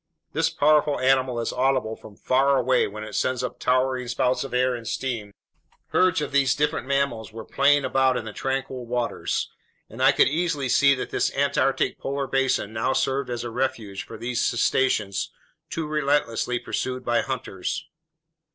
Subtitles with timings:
[0.33, 4.51] This powerful animal is audible from far away when it sends up towering spouts of
[4.51, 6.05] air and steam that resemble swirls of smoke.
[6.05, 9.51] Herds of these different mammals were playing about in the tranquil waters,
[9.91, 14.03] and I could easily see that this Antarctic polar basin now served as a refuge
[14.03, 15.29] for those cetaceans
[15.69, 17.85] too relentlessly pursued by hunters.